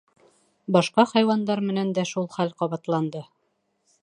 Башҡа 0.77 1.05
хайуандар 1.11 1.63
менән 1.69 1.93
дә 1.99 2.07
шул 2.13 2.29
хәл 2.39 2.57
ҡабатланды. 2.63 3.27